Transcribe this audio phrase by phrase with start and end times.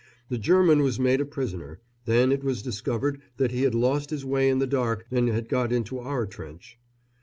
[0.29, 4.25] The German was made a prisoner, then it was discovered that he had lost his
[4.25, 6.79] way in the dark and had got into our trench.